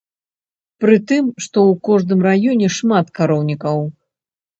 Пры 0.85 0.95
тым, 1.09 1.27
што 1.45 1.57
ў 1.73 1.79
кожным 1.89 2.23
раёне 2.29 2.71
шмат 2.77 3.13
кароўнікаў. 3.21 3.85